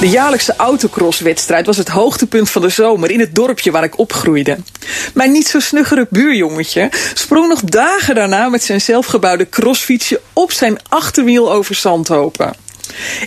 De 0.00 0.08
jaarlijkse 0.08 0.56
autocrosswedstrijd 0.56 1.66
was 1.66 1.76
het 1.76 1.88
hoogtepunt 1.88 2.50
van 2.50 2.62
de 2.62 2.68
zomer 2.68 3.10
in 3.10 3.20
het 3.20 3.34
dorpje 3.34 3.70
waar 3.70 3.84
ik 3.84 3.98
opgroeide. 3.98 4.58
Mijn 5.14 5.32
niet 5.32 5.48
zo 5.48 5.60
snuggere 5.60 6.06
buurjongetje 6.10 6.90
sprong 7.14 7.48
nog 7.48 7.60
dagen 7.60 8.14
daarna 8.14 8.48
met 8.48 8.62
zijn 8.62 8.80
zelfgebouwde 8.80 9.48
crossfietsje 9.48 10.20
op 10.32 10.52
zijn 10.52 10.78
achterwiel 10.88 11.52
over 11.52 11.74
zandhopen. 11.74 12.65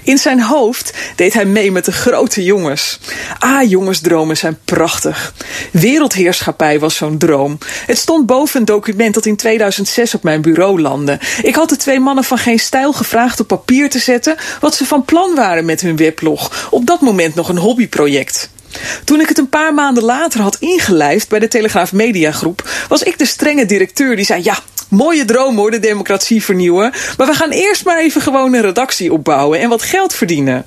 In 0.03 0.17
zijn 0.17 0.41
hoofd 0.41 0.93
deed 1.15 1.33
hij 1.33 1.45
mee 1.45 1.71
met 1.71 1.85
de 1.85 1.91
grote 1.91 2.43
jongens. 2.43 2.99
Ah, 3.39 3.69
jongensdromen 3.69 4.37
zijn 4.37 4.59
prachtig. 4.65 5.33
Wereldheerschappij 5.71 6.79
was 6.79 6.95
zo'n 6.95 7.17
droom. 7.17 7.57
Het 7.85 7.97
stond 7.97 8.25
boven 8.25 8.59
een 8.59 8.65
document 8.65 9.13
dat 9.13 9.25
in 9.25 9.35
2006 9.35 10.15
op 10.15 10.23
mijn 10.23 10.41
bureau 10.41 10.81
landde. 10.81 11.19
Ik 11.41 11.55
had 11.55 11.69
de 11.69 11.77
twee 11.77 11.99
mannen 11.99 12.23
van 12.23 12.37
Geen 12.37 12.59
Stijl 12.59 12.93
gevraagd 12.93 13.39
op 13.39 13.47
papier 13.47 13.89
te 13.89 13.99
zetten 13.99 14.35
wat 14.59 14.75
ze 14.75 14.85
van 14.85 15.05
plan 15.05 15.35
waren 15.35 15.65
met 15.65 15.81
hun 15.81 15.95
weblog. 15.95 16.67
Op 16.71 16.85
dat 16.85 17.01
moment 17.01 17.35
nog 17.35 17.49
een 17.49 17.57
hobbyproject. 17.57 18.49
Toen 19.03 19.21
ik 19.21 19.27
het 19.27 19.37
een 19.37 19.49
paar 19.49 19.73
maanden 19.73 20.03
later 20.03 20.41
had 20.41 20.57
ingelijfd 20.59 21.29
bij 21.29 21.39
de 21.39 21.47
Telegraaf 21.47 21.93
Mediagroep, 21.93 22.69
was 22.87 23.03
ik 23.03 23.17
de 23.17 23.25
strenge 23.25 23.65
directeur 23.65 24.15
die 24.15 24.25
zei: 24.25 24.43
Ja, 24.43 24.59
mooie 24.89 25.25
droom 25.25 25.55
hoor, 25.55 25.71
de 25.71 25.79
democratie 25.79 26.43
vernieuwen. 26.43 26.93
Maar 27.17 27.27
we 27.27 27.33
gaan 27.33 27.49
eerst 27.49 27.85
maar 27.85 27.99
even 27.99 28.21
gewoon 28.21 28.53
een 28.53 28.61
redactie 28.61 29.13
opbouwen 29.13 29.59
en 29.59 29.69
wat 29.69 29.81
geld 29.81 30.13
verdienen. 30.13 30.65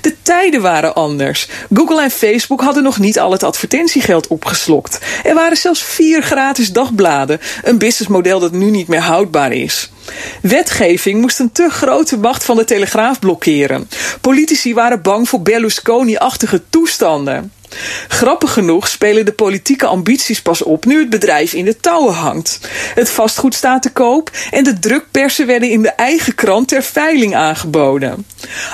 De 0.00 0.14
tijden 0.22 0.60
waren 0.60 0.94
anders. 0.94 1.48
Google 1.74 2.02
en 2.02 2.10
Facebook 2.10 2.60
hadden 2.60 2.82
nog 2.82 2.98
niet 2.98 3.18
al 3.18 3.32
het 3.32 3.42
advertentiegeld 3.42 4.26
opgeslokt. 4.26 4.98
Er 5.24 5.34
waren 5.34 5.56
zelfs 5.56 5.82
vier 5.82 6.22
gratis 6.22 6.72
dagbladen, 6.72 7.40
een 7.62 7.78
businessmodel 7.78 8.40
dat 8.40 8.52
nu 8.52 8.70
niet 8.70 8.88
meer 8.88 9.00
houdbaar 9.00 9.52
is. 9.52 9.90
Wetgeving 10.42 11.20
moest 11.20 11.38
een 11.38 11.52
te 11.52 11.68
grote 11.70 12.18
macht 12.18 12.44
van 12.44 12.56
de 12.56 12.64
Telegraaf 12.64 13.18
blokkeren. 13.18 13.88
Politici 14.20 14.74
waren 14.74 15.02
bang 15.02 15.28
voor 15.28 15.42
Berlusconi-achtige 15.42 16.62
toestanden. 16.70 17.52
Grappig 18.08 18.52
genoeg 18.52 18.88
spelen 18.88 19.24
de 19.24 19.32
politieke 19.32 19.86
ambities 19.86 20.42
pas 20.42 20.62
op 20.62 20.84
nu 20.84 20.98
het 20.98 21.10
bedrijf 21.10 21.52
in 21.52 21.64
de 21.64 21.76
touwen 21.76 22.14
hangt. 22.14 22.60
Het 22.94 23.10
vastgoed 23.10 23.54
staat 23.54 23.82
te 23.82 23.90
koop 23.90 24.30
en 24.50 24.64
de 24.64 24.78
drukpersen 24.78 25.46
werden 25.46 25.70
in 25.70 25.82
de 25.82 25.88
eigen 25.88 26.34
krant 26.34 26.68
ter 26.68 26.82
veiling 26.82 27.34
aangeboden. 27.34 28.26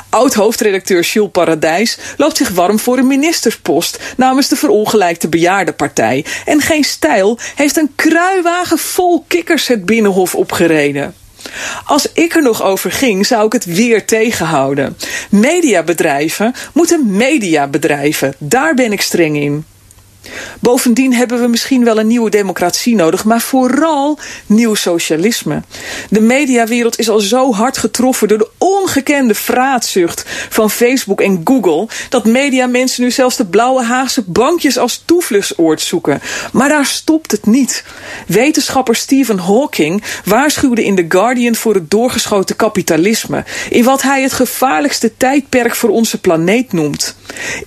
Oud-hoofdredacteur 0.08 1.02
Jules 1.02 1.30
Paradijs 1.32 1.98
loopt 2.16 2.36
zich 2.36 2.48
warm 2.48 2.78
voor 2.78 2.98
een 2.98 3.06
ministerspost 3.06 3.98
namens 4.16 4.48
de 4.48 4.56
verongelijkte 4.56 5.28
bejaardenpartij. 5.28 6.24
En 6.44 6.60
geen 6.60 6.84
stijl 6.84 7.38
heeft 7.54 7.76
een 7.76 7.92
kruiwagen 7.96 8.78
vol 8.78 9.24
kikkers 9.28 9.66
het 9.66 9.86
binnenhof 9.86 10.34
opgereden. 10.34 11.14
Als 11.84 12.12
ik 12.12 12.34
er 12.34 12.42
nog 12.42 12.62
over 12.62 12.92
ging, 12.92 13.26
zou 13.26 13.46
ik 13.46 13.52
het 13.52 13.64
weer 13.64 14.04
tegenhouden. 14.04 14.96
Mediabedrijven 15.30 16.54
moeten 16.72 17.16
mediabedrijven. 17.16 18.34
Daar 18.38 18.74
ben 18.74 18.92
ik 18.92 19.00
streng 19.00 19.36
in. 19.36 19.64
Bovendien 20.60 21.14
hebben 21.14 21.40
we 21.40 21.46
misschien 21.46 21.84
wel 21.84 21.98
een 21.98 22.06
nieuwe 22.06 22.30
democratie 22.30 22.94
nodig, 22.94 23.24
maar 23.24 23.40
vooral 23.40 24.18
nieuw 24.46 24.74
socialisme. 24.74 25.62
De 26.10 26.20
mediawereld 26.20 26.98
is 26.98 27.08
al 27.08 27.20
zo 27.20 27.52
hard 27.52 27.78
getroffen 27.78 28.28
door 28.28 28.38
de 28.38 28.50
ongekende 28.58 29.34
vraatzucht 29.34 30.24
van 30.48 30.70
Facebook 30.70 31.20
en 31.20 31.40
Google 31.44 31.88
dat 32.08 32.24
mediamensen 32.24 33.02
nu 33.02 33.10
zelfs 33.10 33.36
de 33.36 33.46
blauwe 33.46 33.84
Haagse 33.84 34.22
bankjes 34.26 34.78
als 34.78 35.02
toevluchtsoord 35.04 35.80
zoeken. 35.80 36.20
Maar 36.52 36.68
daar 36.68 36.86
stopt 36.86 37.30
het 37.30 37.46
niet. 37.46 37.84
Wetenschapper 38.26 38.96
Stephen 38.96 39.38
Hawking 39.38 40.02
waarschuwde 40.24 40.84
in 40.84 40.94
The 40.94 41.04
Guardian 41.08 41.54
voor 41.54 41.74
het 41.74 41.90
doorgeschoten 41.90 42.56
kapitalisme, 42.56 43.44
in 43.70 43.84
wat 43.84 44.02
hij 44.02 44.22
het 44.22 44.32
gevaarlijkste 44.32 45.16
tijdperk 45.16 45.74
voor 45.74 45.90
onze 45.90 46.20
planeet 46.20 46.72
noemt. 46.72 47.16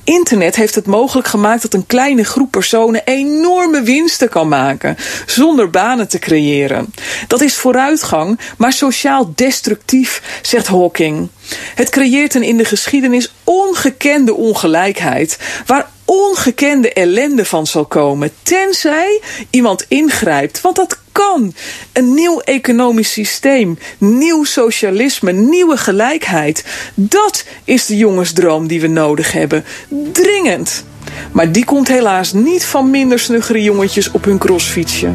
Internet 0.04 0.56
heeft 0.56 0.76
het 0.76 0.86
mogelijk 0.86 1.28
gemaakt 1.28 1.62
dat 1.62 1.74
een 1.74 1.86
kleine 1.86 2.24
groep 2.24 2.52
personen 2.52 3.02
enorme 3.06 3.82
winsten 3.82 4.30
kan 4.30 4.48
maken 4.48 4.98
zonder 5.26 5.70
banen 5.70 6.08
te 6.08 6.20
creëren. 6.20 6.94
Dat 7.28 7.42
is 7.42 7.56
vooruitgang, 7.56 8.40
maar 8.58 8.74
sociaal 8.74 9.32
destructief, 9.36 10.40
zegt 10.42 10.68
Hawking. 10.68 11.30
Het 11.76 11.90
creëert 11.90 12.36
een 12.36 12.44
in 12.44 12.58
de 12.58 12.66
geschiedenis 12.66 13.34
ongekende 13.44 14.34
ongelijkheid, 14.34 15.38
waar 15.66 15.90
ongekende 16.10 16.94
ellende 16.94 17.46
van 17.46 17.68
zal 17.68 17.86
komen, 17.86 18.32
tenzij 18.44 19.22
iemand 19.50 19.86
ingrijpt. 19.88 20.62
Want 20.62 20.76
dat 20.76 21.00
kan. 21.12 21.54
Een 21.94 22.14
nieuw 22.14 22.40
economisch 22.40 23.12
systeem, 23.12 23.78
nieuw 23.98 24.44
socialisme, 24.44 25.32
nieuwe 25.32 25.78
gelijkheid. 25.78 26.66
Dat 26.96 27.46
is 27.64 27.86
de 27.86 27.98
jongensdroom 27.98 28.68
die 28.68 28.82
we 28.82 28.88
nodig 28.88 29.32
hebben. 29.32 29.66
Dringend. 30.12 30.84
Maar 31.32 31.52
die 31.52 31.66
komt 31.66 31.88
helaas 31.88 32.34
niet 32.34 32.66
van 32.66 32.90
minder 32.90 33.20
snuggere 33.20 33.64
jongetjes 33.64 34.12
op 34.12 34.26
hun 34.26 34.38
crossfietsje. 34.38 35.12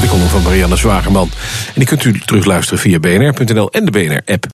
De 0.00 0.06
column 0.08 0.28
van 0.28 0.42
Marianne 0.42 0.76
Zwagerman. 0.76 1.30
En 1.66 1.74
die 1.74 1.86
kunt 1.86 2.04
u 2.04 2.20
terugluisteren 2.24 2.78
via 2.78 2.98
bnr.nl 2.98 3.70
en 3.70 3.84
de 3.84 3.90
BNR-app. 3.90 4.53